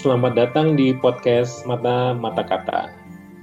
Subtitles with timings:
[0.00, 2.88] Selamat datang di podcast Mata Mata Kata.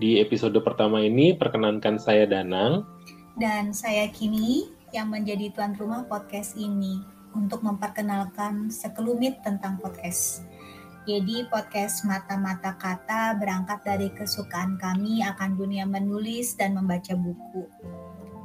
[0.02, 2.82] Di episode pertama ini, perkenankan saya Danang.
[3.38, 7.05] Dan saya Kini, yang menjadi tuan rumah podcast ini
[7.38, 10.50] untuk memperkenalkan sekelumit tentang podcast.
[11.05, 17.70] Jadi podcast Mata-Mata Kata berangkat dari kesukaan kami akan dunia menulis dan membaca buku.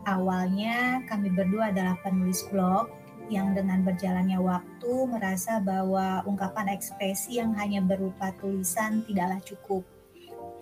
[0.04, 2.92] Awalnya kami berdua adalah penulis blog
[3.30, 9.82] yang dengan berjalannya waktu merasa bahwa ungkapan ekspresi yang hanya berupa tulisan tidaklah cukup.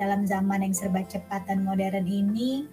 [0.00, 2.68] Dalam zaman yang serba cepat dan modern ini,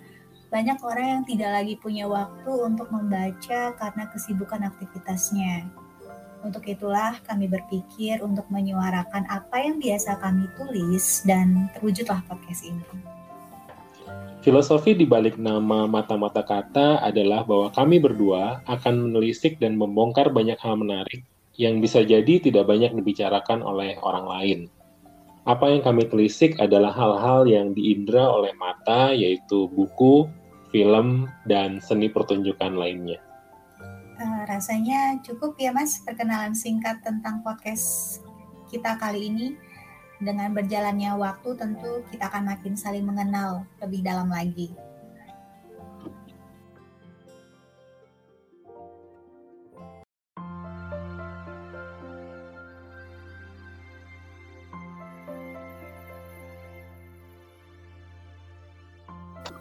[0.47, 5.67] banyak orang yang tidak lagi punya waktu untuk membaca karena kesibukan aktivitasnya.
[6.39, 12.85] Untuk itulah kami berpikir untuk menyuarakan apa yang biasa kami tulis dan terwujudlah podcast ini.
[14.45, 20.55] Filosofi di balik nama mata-mata kata adalah bahwa kami berdua akan menelisik dan membongkar banyak
[20.61, 21.25] hal menarik
[21.57, 24.59] yang bisa jadi tidak banyak dibicarakan oleh orang lain.
[25.47, 30.29] Apa yang kami telisik adalah hal-hal yang diindra oleh mata, yaitu buku,
[30.69, 33.17] film, dan seni pertunjukan lainnya.
[34.17, 38.19] Uh, rasanya cukup ya mas perkenalan singkat tentang podcast
[38.67, 39.47] kita kali ini
[40.17, 44.73] dengan berjalannya waktu tentu kita akan makin saling mengenal lebih dalam lagi.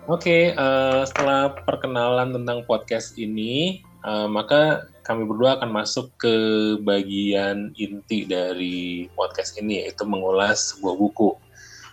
[0.07, 6.15] Oke, okay, uh, eh, setelah perkenalan tentang podcast ini, uh, maka kami berdua akan masuk
[6.19, 6.35] ke
[6.83, 11.31] bagian inti dari podcast ini yaitu mengulas sebuah buku.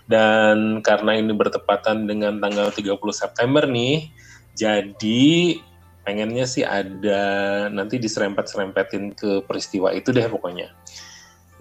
[0.05, 4.11] Dan karena ini bertepatan dengan tanggal 30 September nih,
[4.54, 5.58] jadi
[6.04, 7.23] pengennya sih ada
[7.71, 10.76] nanti diserempet-serempetin ke peristiwa itu deh pokoknya.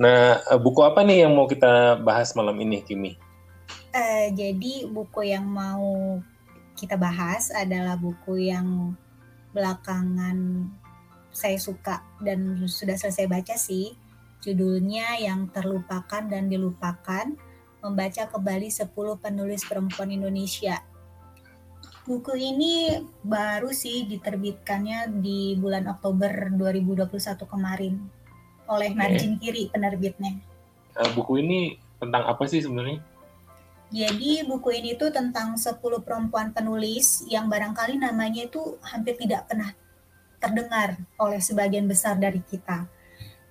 [0.02, 3.14] Nah, buku apa nih yang mau kita bahas malam ini, Kimi?
[3.94, 6.18] Uh, jadi buku yang mau
[6.74, 8.96] kita bahas adalah buku yang
[9.52, 10.68] belakangan
[11.32, 13.96] saya suka dan sudah selesai baca sih.
[14.42, 17.26] Judulnya Yang Terlupakan dan Dilupakan,
[17.82, 18.90] membaca kembali 10
[19.22, 20.82] penulis perempuan Indonesia.
[22.02, 27.94] Buku ini baru sih diterbitkannya di bulan Oktober 2021 kemarin
[28.66, 30.34] oleh Margin Kiri penerbitnya.
[30.98, 32.98] Uh, buku ini tentang apa sih sebenarnya?
[33.92, 39.76] Jadi buku ini tuh tentang 10 perempuan penulis yang barangkali namanya itu hampir tidak pernah
[40.40, 42.88] terdengar oleh sebagian besar dari kita.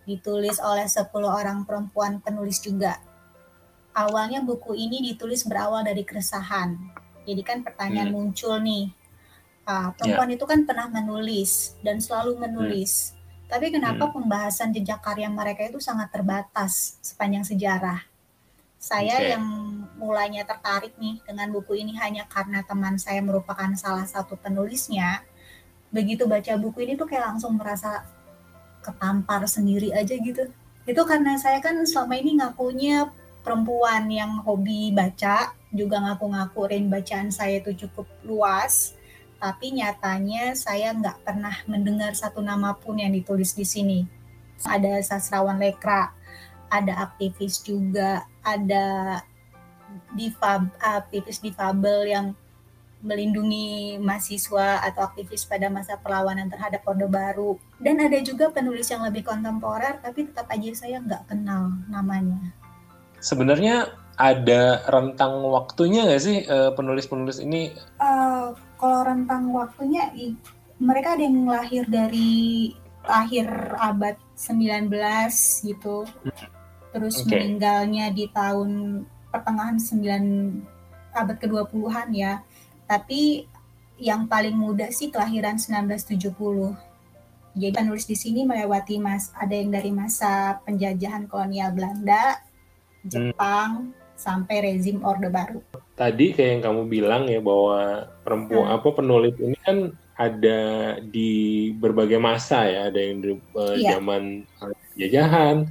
[0.09, 2.97] Ditulis oleh 10 orang perempuan penulis juga.
[3.93, 6.73] Awalnya buku ini ditulis berawal dari keresahan.
[7.21, 8.17] Jadi kan pertanyaan hmm.
[8.17, 8.89] muncul nih,
[9.69, 10.37] uh, perempuan yeah.
[10.41, 13.13] itu kan pernah menulis dan selalu menulis.
[13.13, 13.45] Hmm.
[13.45, 14.13] Tapi kenapa hmm.
[14.17, 18.09] pembahasan jejak karya mereka itu sangat terbatas sepanjang sejarah?
[18.81, 19.37] Saya okay.
[19.37, 19.45] yang
[20.01, 25.21] mulainya tertarik nih dengan buku ini hanya karena teman saya merupakan salah satu penulisnya
[25.93, 28.07] begitu baca buku ini tuh kayak langsung merasa
[28.81, 30.49] ketampar sendiri aja gitu.
[30.87, 33.13] Itu karena saya kan selama ini ngakunya
[33.45, 38.97] perempuan yang hobi baca, juga ngaku-ngaku range bacaan saya itu cukup luas,
[39.37, 43.99] tapi nyatanya saya nggak pernah mendengar satu nama pun yang ditulis di sini.
[44.61, 46.13] Ada sastrawan lekra,
[46.69, 49.21] ada aktivis juga, ada
[50.15, 52.27] difab, aktivis difabel yang
[53.01, 57.57] melindungi mahasiswa atau aktivis pada masa perlawanan terhadap Orde Baru.
[57.81, 62.53] Dan ada juga penulis yang lebih kontemporer, tapi tetap aja saya nggak kenal namanya.
[63.17, 63.89] Sebenarnya
[64.21, 67.73] ada rentang waktunya nggak sih eh, penulis-penulis ini?
[67.97, 70.13] Uh, kalau rentang waktunya,
[70.77, 72.69] mereka ada yang lahir dari
[73.05, 74.93] akhir abad 19
[75.65, 76.05] gitu.
[76.91, 77.29] Terus okay.
[77.29, 79.01] meninggalnya di tahun
[79.31, 82.43] pertengahan 9 abad ke-20-an ya
[82.91, 83.47] tapi
[84.01, 86.75] yang paling muda sih kelahiran 1970.
[87.51, 92.41] Jadi penulis di sini melewati mas ada yang dari masa penjajahan kolonial Belanda,
[93.05, 94.17] Jepang, hmm.
[94.17, 95.61] sampai rezim Orde Baru.
[95.93, 98.75] Tadi kayak yang kamu bilang ya bahwa perempuan hmm.
[98.81, 99.77] apa penulis ini kan
[100.17, 100.61] ada
[101.03, 103.99] di berbagai masa ya, ada yang di uh, yeah.
[103.99, 104.47] zaman
[104.95, 105.67] penjajahan,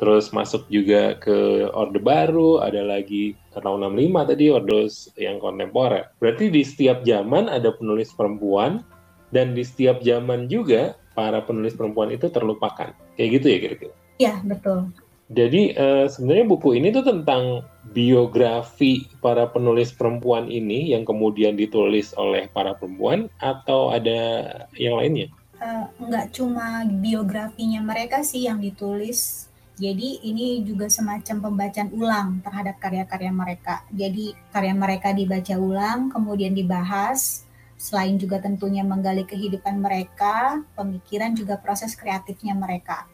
[0.00, 4.80] terus masuk juga ke Orde Baru, ada lagi tahun 65 tadi Orde
[5.20, 6.08] yang kontemporer.
[6.16, 8.80] Berarti di setiap zaman ada penulis perempuan
[9.28, 12.96] dan di setiap zaman juga para penulis perempuan itu terlupakan.
[13.20, 13.94] Kayak gitu ya kira-kira?
[14.16, 14.88] Iya, betul.
[15.30, 17.62] Jadi uh, sebenarnya buku ini tuh tentang
[17.94, 25.30] biografi para penulis perempuan ini yang kemudian ditulis oleh para perempuan atau ada yang lainnya?
[25.60, 29.49] Uh, nggak cuma biografinya mereka sih yang ditulis,
[29.80, 33.80] Jadi ini juga semacam pembacaan ulang terhadap karya-karya mereka.
[33.88, 37.48] Jadi karya mereka dibaca ulang, kemudian dibahas,
[37.80, 43.08] selain juga tentunya menggali kehidupan mereka, pemikiran juga proses kreatifnya mereka.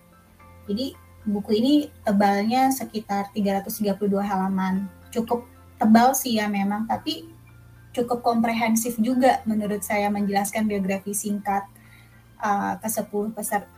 [0.67, 1.73] Jadi buku ini
[2.03, 4.91] tebalnya sekitar 332 halaman.
[5.15, 5.47] Cukup
[5.79, 7.31] tebal sih ya memang, tapi
[7.95, 11.63] cukup komprehensif juga menurut saya menjelaskan biografi singkat
[12.43, 13.07] uh, ke 10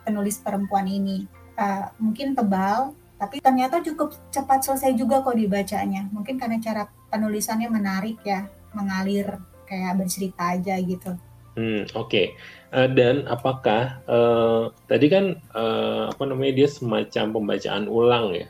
[0.09, 6.07] penulis perempuan ini uh, mungkin tebal, tapi ternyata cukup cepat selesai juga kok dibacanya.
[6.15, 9.35] Mungkin karena cara penulisannya menarik ya, mengalir
[9.67, 11.11] kayak bercerita aja gitu.
[11.59, 12.07] Hmm, oke.
[12.07, 12.25] Okay.
[12.71, 18.47] Uh, eh, dan apakah uh, tadi kan uh, apa namanya dia semacam pembacaan ulang ya?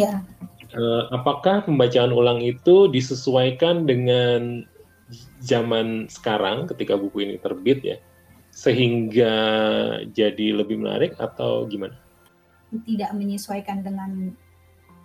[0.00, 0.14] Ya.
[0.72, 4.64] Uh, apakah pembacaan ulang itu disesuaikan dengan
[5.42, 7.98] zaman sekarang ketika buku ini terbit ya,
[8.54, 9.34] sehingga
[10.14, 11.98] jadi lebih menarik atau gimana?
[12.86, 14.34] Tidak menyesuaikan dengan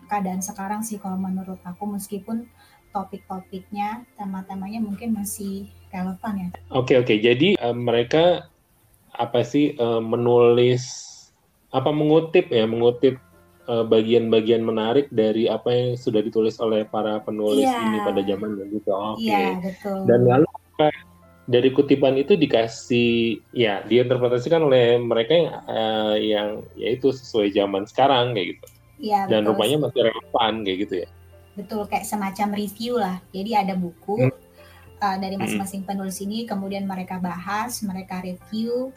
[0.06, 2.46] keadaan sekarang sih kalau menurut aku meskipun
[2.94, 6.48] topik-topiknya tema-temanya mungkin masih relevan ya.
[6.72, 7.18] Oke okay, oke okay.
[7.20, 8.48] jadi uh, mereka
[9.16, 11.12] apa sih uh, menulis
[11.76, 13.20] apa mengutip ya mengutip
[13.68, 17.84] eh, bagian-bagian uh, menarik dari apa yang sudah ditulis oleh para penulis yeah.
[17.84, 18.92] ini pada zamannya gitu.
[18.96, 19.20] Oke.
[19.20, 19.28] Okay.
[19.28, 20.00] Yeah, betul.
[20.08, 20.48] Dan lalu
[21.46, 28.34] dari kutipan itu dikasih ya diinterpretasikan oleh mereka yang uh, yang yaitu sesuai zaman sekarang
[28.34, 28.66] kayak gitu.
[29.12, 29.30] Iya.
[29.30, 31.10] Dan rupanya masih relevan kayak gitu ya.
[31.54, 33.22] Betul kayak semacam review lah.
[33.30, 34.34] Jadi ada buku hmm.
[35.00, 35.90] uh, dari masing-masing hmm.
[35.94, 38.90] penulis ini kemudian mereka bahas, mereka review.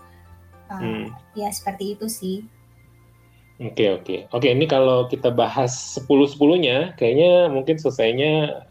[0.72, 1.04] Uh, hmm.
[1.36, 2.48] Ya seperti itu sih.
[3.58, 4.18] Oke okay, oke okay.
[4.30, 8.64] oke ini kalau kita bahas sepuluh sepuluhnya kayaknya mungkin selesainya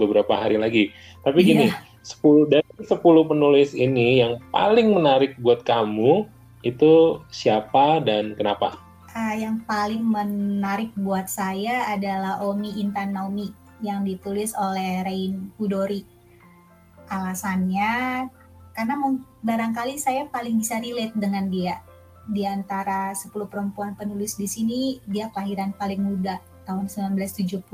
[0.00, 0.96] beberapa hari lagi.
[1.20, 1.68] Tapi gini.
[1.68, 6.30] Yeah 10 dari 10 penulis ini yang paling menarik buat kamu
[6.62, 8.78] itu siapa dan kenapa?
[9.10, 13.50] Uh, yang paling menarik buat saya adalah Omi Intan Naomi
[13.82, 16.06] yang ditulis oleh Rain Hudori.
[17.10, 18.26] Alasannya
[18.78, 18.94] karena
[19.42, 21.82] barangkali saya paling bisa relate dengan dia.
[22.30, 27.64] Di antara 10 perempuan penulis di sini, dia kelahiran paling muda tahun 1970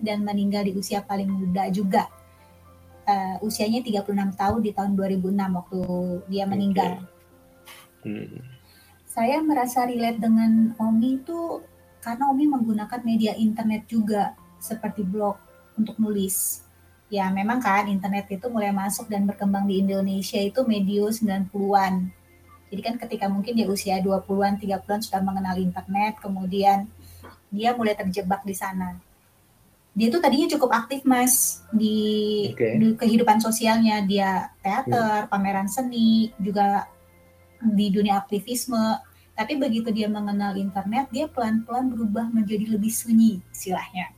[0.00, 2.08] dan meninggal di usia paling muda juga
[3.06, 5.80] uh, usianya 36 tahun di tahun 2006 waktu
[6.28, 6.92] dia meninggal.
[8.02, 8.26] Okay.
[8.26, 8.42] Hmm.
[9.06, 11.64] Saya merasa relate dengan Omi itu
[12.04, 15.40] karena Omi menggunakan media internet juga seperti blog
[15.78, 16.66] untuk nulis.
[17.06, 22.10] Ya memang kan internet itu mulai masuk dan berkembang di Indonesia itu medio 90-an.
[22.66, 26.90] Jadi kan ketika mungkin dia usia 20-an, 30-an sudah mengenal internet, kemudian
[27.46, 28.98] dia mulai terjebak di sana
[29.96, 32.76] dia tuh tadinya cukup aktif mas di, okay.
[32.76, 35.32] di kehidupan sosialnya dia teater hmm.
[35.32, 36.84] pameran seni juga
[37.64, 39.00] di dunia aktivisme
[39.32, 44.12] tapi begitu dia mengenal internet dia pelan-pelan berubah menjadi lebih sunyi istilahnya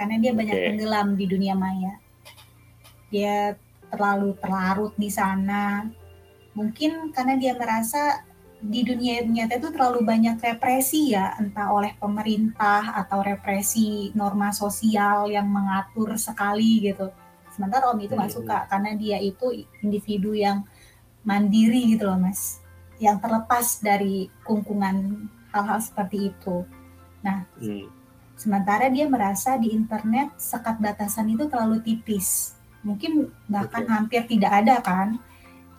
[0.00, 0.66] karena dia banyak okay.
[0.72, 2.00] tenggelam di dunia maya
[3.12, 3.60] dia
[3.92, 5.84] terlalu terlarut di sana
[6.56, 8.24] mungkin karena dia merasa
[8.60, 15.32] di dunia nyata itu terlalu banyak represi ya, entah oleh pemerintah atau represi norma sosial
[15.32, 17.08] yang mengatur sekali gitu.
[17.56, 18.38] Sementara Om itu nggak hmm.
[18.44, 20.68] suka karena dia itu individu yang
[21.24, 22.60] mandiri gitu loh mas,
[23.00, 26.64] yang terlepas dari kungkungan hal-hal seperti itu.
[27.24, 27.88] Nah, hmm.
[28.36, 33.92] sementara dia merasa di internet sekat batasan itu terlalu tipis, mungkin bahkan okay.
[33.92, 35.16] hampir tidak ada kan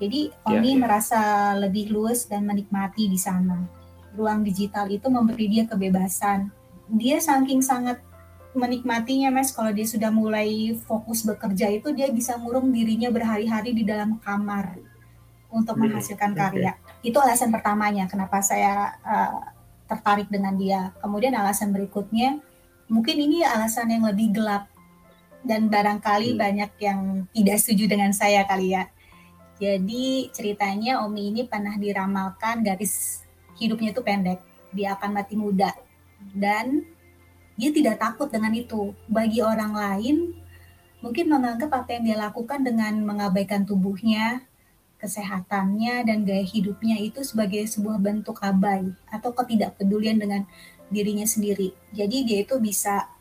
[0.01, 0.81] jadi ya, Oni yeah, yeah.
[0.81, 1.21] merasa
[1.61, 3.69] lebih luas dan menikmati di sana.
[4.17, 6.49] Ruang digital itu memberi dia kebebasan.
[6.89, 8.01] Dia saking sangat
[8.51, 13.87] menikmatinya Mas kalau dia sudah mulai fokus bekerja itu dia bisa ngurung dirinya berhari-hari di
[13.87, 14.75] dalam kamar
[15.53, 16.75] untuk hmm, menghasilkan karya.
[16.75, 17.13] Okay.
[17.13, 19.39] Itu alasan pertamanya kenapa saya uh,
[19.87, 20.91] tertarik dengan dia.
[20.99, 22.43] Kemudian alasan berikutnya
[22.91, 24.67] mungkin ini alasan yang lebih gelap
[25.47, 26.39] dan barangkali hmm.
[26.41, 26.99] banyak yang
[27.31, 28.91] tidak setuju dengan saya kali ya
[29.61, 33.21] jadi ceritanya Omi ini pernah diramalkan garis
[33.61, 34.41] hidupnya itu pendek.
[34.73, 35.69] Dia akan mati muda.
[36.17, 36.81] Dan
[37.53, 38.97] dia tidak takut dengan itu.
[39.05, 40.33] Bagi orang lain
[41.05, 44.49] mungkin menganggap apa yang dia lakukan dengan mengabaikan tubuhnya,
[44.97, 50.41] kesehatannya, dan gaya hidupnya itu sebagai sebuah bentuk abai atau ketidakpedulian dengan
[50.89, 51.69] dirinya sendiri.
[51.93, 53.13] Jadi dia itu bisa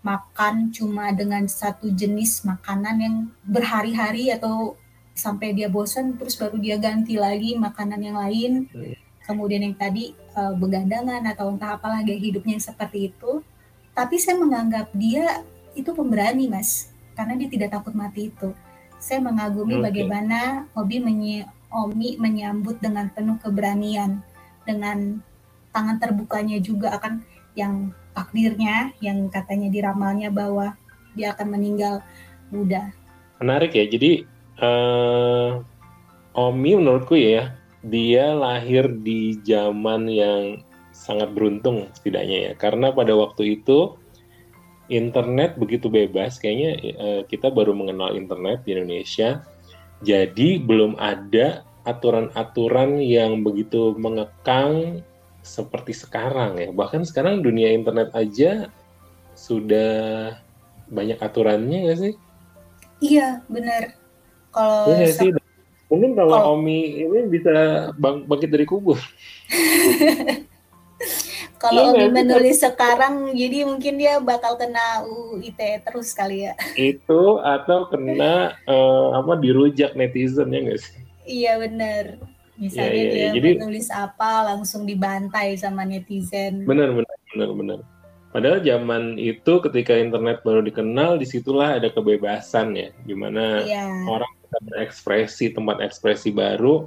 [0.00, 4.80] makan cuma dengan satu jenis makanan yang berhari-hari atau
[5.12, 8.96] sampai dia bosan terus baru dia ganti lagi makanan yang lain hmm.
[9.28, 13.44] kemudian yang tadi uh, begandangan atau entah apalah gaya hidupnya yang seperti itu
[13.92, 15.44] tapi saya menganggap dia
[15.76, 18.56] itu pemberani mas karena dia tidak takut mati itu
[19.02, 19.84] saya mengagumi okay.
[19.90, 24.20] bagaimana Obi menye Omi menyambut dengan penuh keberanian
[24.68, 25.24] dengan
[25.72, 27.24] tangan terbukanya juga akan
[27.56, 30.76] yang takdirnya yang katanya diramalnya bahwa
[31.16, 32.04] dia akan meninggal
[32.52, 32.92] muda.
[33.40, 33.88] Menarik ya.
[33.88, 34.28] Jadi
[34.62, 35.60] uh,
[36.32, 37.52] Omi menurutku ya
[37.82, 40.62] dia lahir di zaman yang
[40.94, 42.52] sangat beruntung setidaknya ya.
[42.54, 43.98] Karena pada waktu itu
[44.86, 49.42] internet begitu bebas kayaknya uh, kita baru mengenal internet di Indonesia.
[50.02, 55.02] Jadi belum ada aturan-aturan yang begitu mengekang
[55.42, 56.70] seperti sekarang ya.
[56.70, 58.70] Bahkan sekarang dunia internet aja
[59.34, 60.32] sudah
[60.86, 62.14] banyak aturannya nggak sih?
[63.02, 64.01] Iya benar
[64.52, 65.32] kalau ya, sih
[65.88, 66.54] mungkin kalau oh.
[66.56, 67.52] Omi ini bisa
[67.96, 68.96] bang bangkit dari kubur
[71.62, 72.66] kalau iya, Omi menulis itu.
[72.66, 76.58] sekarang, jadi mungkin dia bakal kena UU ITE terus kali ya.
[76.74, 80.98] Itu atau kena uh, apa dirujak netizen ya nggak sih?
[81.22, 82.18] Iya benar.
[82.58, 86.66] Misalnya ya, ya, dia jadi, menulis apa langsung dibantai sama netizen.
[86.66, 87.78] Benar benar benar benar.
[88.32, 93.86] Padahal zaman itu ketika internet baru dikenal, di situlah ada kebebasan ya, di mana ya.
[94.08, 96.84] orang bisa berekspresi tempat ekspresi baru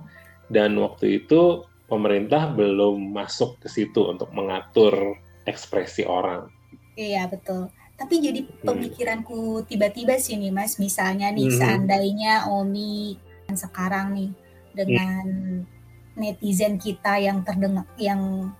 [0.54, 5.18] dan waktu itu pemerintah belum masuk ke situ untuk mengatur
[5.50, 6.46] ekspresi orang.
[6.94, 7.74] Iya betul.
[7.98, 8.62] Tapi jadi hmm.
[8.62, 11.58] pemikiranku tiba-tiba sih nih Mas, misalnya nih hmm.
[11.58, 13.18] seandainya Omi
[13.50, 14.32] sekarang nih
[14.78, 16.22] dengan hmm.
[16.22, 18.54] netizen kita yang terdengar yang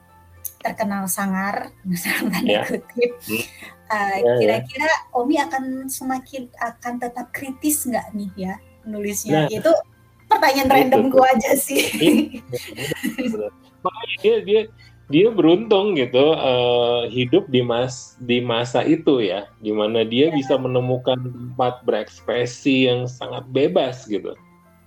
[0.66, 2.66] terkenal sangar, misalnya yeah.
[2.66, 3.46] kutip, hmm.
[3.86, 9.46] uh, kira-kira Omi akan semakin akan tetap kritis nggak nih ya nulisnya?
[9.46, 9.50] Nah.
[9.52, 9.72] Itu
[10.26, 11.84] pertanyaan random gue aja sih.
[13.86, 14.62] Makanya dia dia
[15.06, 20.34] dia beruntung gitu uh, hidup di mas di masa itu ya, di mana dia ya.
[20.34, 24.34] bisa menemukan tempat berekspresi yang sangat bebas gitu.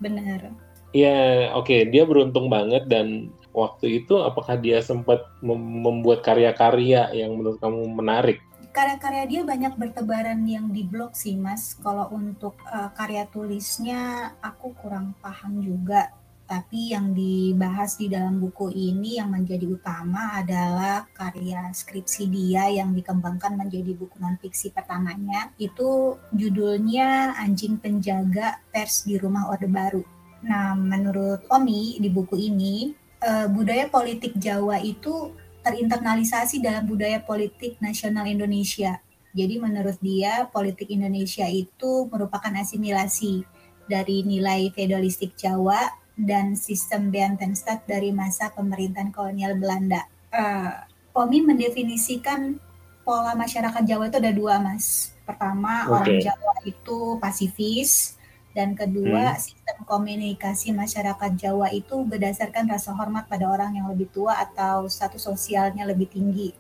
[0.03, 0.51] Benar.
[0.97, 1.81] Ya, oke, okay.
[1.87, 7.87] dia beruntung banget dan waktu itu apakah dia sempat mem membuat karya-karya yang menurut kamu
[7.93, 8.43] menarik?
[8.79, 11.75] Karya-karya dia banyak bertebaran yang di blog sih mas.
[11.83, 16.15] Kalau untuk uh, karya tulisnya aku kurang paham juga.
[16.49, 22.97] Tapi yang dibahas di dalam buku ini yang menjadi utama adalah karya skripsi dia yang
[22.97, 25.53] dikembangkan menjadi buku non fiksi pertamanya.
[25.59, 30.01] Itu judulnya Anjing Penjaga Pers di Rumah Orde Baru.
[30.47, 37.79] Nah, menurut Omi di buku ini, uh, budaya politik Jawa itu terinternalisasi dalam budaya politik
[37.79, 38.99] nasional Indonesia.
[39.33, 43.45] Jadi menurut dia politik Indonesia itu merupakan asimilasi
[43.87, 50.03] dari nilai feudalistik Jawa dan sistem Bantenstad dari masa pemerintahan kolonial Belanda.
[50.35, 50.75] Uh,
[51.15, 52.59] Omi mendefinisikan
[53.07, 55.15] pola masyarakat Jawa itu ada dua, Mas.
[55.23, 55.95] Pertama, okay.
[55.95, 58.18] orang Jawa itu pasifis,
[58.59, 59.39] dan kedua, hmm.
[59.39, 65.23] sistem komunikasi masyarakat Jawa itu berdasarkan rasa hormat pada orang yang lebih tua atau status
[65.31, 66.51] sosialnya lebih tinggi.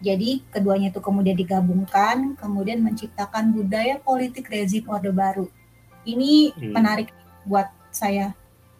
[0.00, 5.52] Jadi keduanya itu kemudian digabungkan, kemudian menciptakan budaya politik rezim Orde Baru.
[6.08, 6.72] Ini hmm.
[6.72, 7.12] menarik
[7.44, 8.32] buat saya.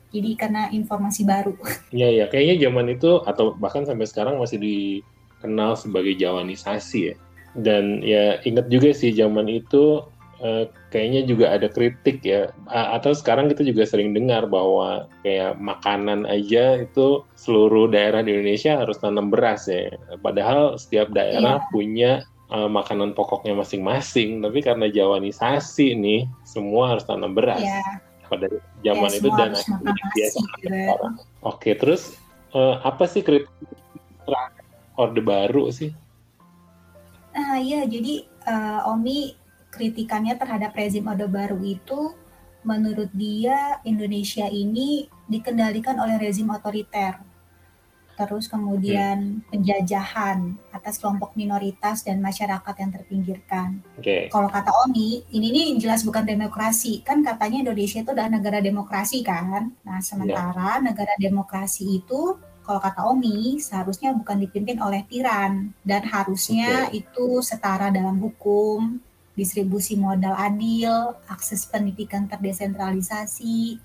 [0.09, 1.52] Jadi karena informasi baru.
[1.93, 7.14] Iya iya, kayaknya zaman itu atau bahkan sampai sekarang masih dikenal sebagai Jawanisasi ya.
[7.52, 10.09] Dan ya ingat juga sih zaman itu
[10.42, 12.50] uh, kayaknya juga ada kritik ya.
[12.68, 18.82] Atau sekarang kita juga sering dengar bahwa kayak makanan aja itu seluruh daerah di Indonesia
[18.82, 19.94] harus tanam beras ya.
[20.20, 21.70] Padahal setiap daerah yeah.
[21.70, 22.12] punya
[22.50, 24.42] uh, makanan pokoknya masing-masing.
[24.42, 27.62] Tapi karena jawanisasi nih semua harus tanam beras.
[27.62, 28.02] Yeah.
[28.32, 28.49] pada
[28.80, 29.52] zaman yeah, itu dan
[30.16, 30.72] biasa gitu.
[31.44, 32.16] oke terus
[32.56, 33.44] uh, apa sih kritik
[34.96, 35.92] orde baru sih.
[37.37, 39.37] Ah uh, ya jadi uh, Omi
[39.73, 42.12] kritikannya terhadap rezim Orde Baru itu
[42.62, 47.19] menurut dia Indonesia ini dikendalikan oleh rezim otoriter.
[48.12, 49.50] Terus kemudian hmm.
[49.50, 53.81] penjajahan atas kelompok minoritas dan masyarakat yang terpinggirkan.
[53.99, 54.29] Okay.
[54.29, 57.00] Kalau kata Omi, ini nih jelas bukan demokrasi.
[57.02, 59.73] Kan katanya Indonesia itu adalah negara demokrasi kan.
[59.83, 60.85] Nah, sementara yeah.
[60.85, 67.02] negara demokrasi itu kalau kata Omi seharusnya bukan dipimpin oleh tiran dan harusnya okay.
[67.02, 69.02] itu setara dalam hukum,
[69.33, 73.81] distribusi modal adil, akses pendidikan terdesentralisasi,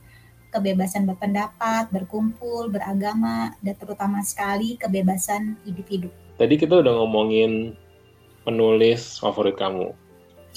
[0.51, 6.11] kebebasan berpendapat, berkumpul, beragama, dan terutama sekali kebebasan individu.
[6.35, 7.73] Tadi kita udah ngomongin
[8.43, 9.91] penulis favorit kamu.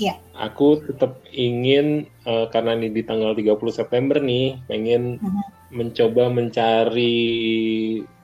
[0.01, 0.17] Iya.
[0.33, 5.47] Aku tetap ingin uh, karena ini di tanggal 30 September nih, pengen uh -huh.
[5.69, 7.21] mencoba mencari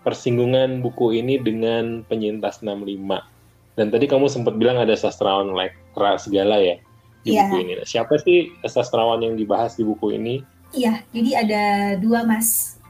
[0.06, 3.35] persinggungan buku ini dengan penyintas 65
[3.76, 6.80] dan tadi kamu sempat bilang ada sastrawan lekra segala ya
[7.22, 7.46] di yeah.
[7.46, 7.72] buku ini.
[7.84, 10.40] Siapa sih sastrawan yang dibahas di buku ini?
[10.72, 11.64] Iya, jadi ada
[12.00, 12.80] dua mas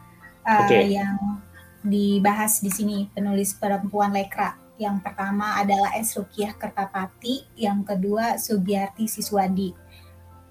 [0.47, 0.95] uh, okay.
[0.95, 1.43] yang
[1.83, 4.55] dibahas di sini penulis perempuan lekra.
[4.77, 6.15] Yang pertama adalah S.
[6.15, 9.73] Rukiah Kertapati, yang kedua Sugiyarti Siswadi.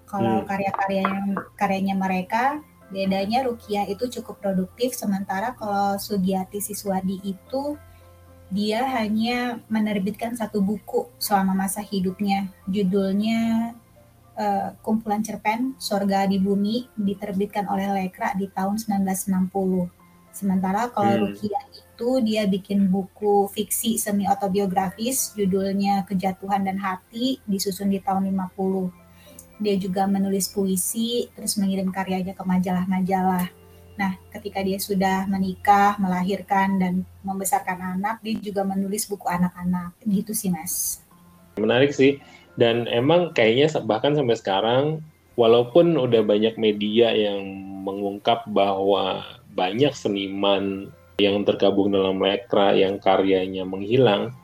[0.06, 0.46] Kalau hmm.
[0.46, 1.14] karya-karyanya
[1.54, 7.78] karyanya mereka bedanya Rukiah itu cukup produktif sementara kalau Sugiyarti Siswadi itu
[8.46, 12.46] dia hanya menerbitkan satu buku selama masa hidupnya.
[12.70, 13.74] Judulnya
[14.38, 19.90] uh, Kumpulan Cerpen Sorga di Bumi diterbitkan oleh Lekra di tahun 1960.
[20.30, 21.22] Sementara kalau hmm.
[21.26, 28.30] Rukia itu dia bikin buku fiksi semi autobiografis judulnya Kejatuhan dan Hati disusun di tahun
[28.30, 29.64] 50.
[29.64, 33.65] Dia juga menulis puisi terus mengirim karyanya ke majalah-majalah.
[33.96, 39.96] Nah, ketika dia sudah menikah, melahirkan dan membesarkan anak, dia juga menulis buku anak-anak.
[40.04, 41.00] Gitu sih, Mas.
[41.56, 42.20] Menarik sih.
[42.56, 44.84] Dan emang kayaknya bahkan sampai sekarang
[45.36, 47.44] walaupun udah banyak media yang
[47.84, 54.36] mengungkap bahwa banyak seniman yang tergabung dalam lekra yang karyanya menghilang,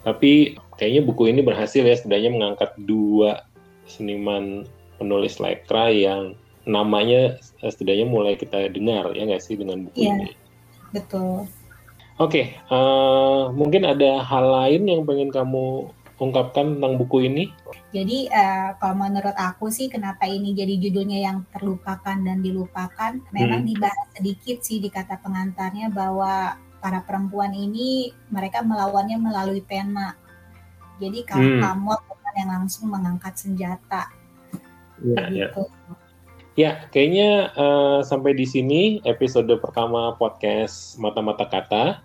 [0.00, 3.44] tapi kayaknya buku ini berhasil ya setidaknya mengangkat dua
[3.84, 4.64] seniman
[4.96, 6.32] penulis lekra yang
[6.64, 10.30] namanya setidaknya mulai kita dengar ya nggak sih dengan buku yeah, ini.
[10.92, 11.48] Betul.
[12.16, 17.52] Oke, okay, uh, eh, mungkin ada hal lain yang pengen kamu ungkapkan tentang buku ini?
[17.92, 23.64] Jadi uh, kalau menurut aku sih kenapa ini jadi judulnya yang terlupakan dan dilupakan, memang
[23.64, 23.68] hmm.
[23.68, 30.16] dibahas sedikit sih di kata pengantarnya bahwa para perempuan ini mereka melawannya melalui pena.
[30.96, 31.60] Jadi kalau hmm.
[31.60, 31.92] kamu
[32.36, 34.12] yang langsung mengangkat senjata.
[35.00, 35.64] Ya, gitu.
[35.64, 35.96] ya.
[36.56, 42.00] Ya, kayaknya uh, sampai di sini episode pertama podcast Mata-Mata Kata.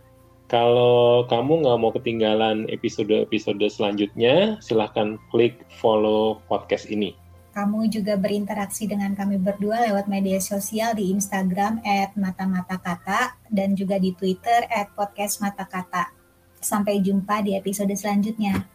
[0.52, 7.16] Kalau kamu nggak mau ketinggalan episode-episode selanjutnya, silahkan klik follow podcast ini.
[7.56, 13.72] Kamu juga berinteraksi dengan kami berdua lewat media sosial di Instagram at mata-mata kata dan
[13.80, 16.12] juga di Twitter at podcast mata kata.
[16.60, 18.68] Sampai jumpa di episode selanjutnya.